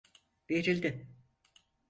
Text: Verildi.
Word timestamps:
Verildi. 0.49 1.09